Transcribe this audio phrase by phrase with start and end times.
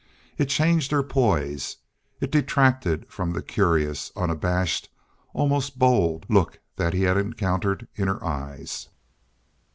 [0.39, 1.75] It changed her poise.
[2.19, 4.89] It detracted from the curious, unabashed,
[5.31, 8.89] almost bold, look that he had encountered in her eyes.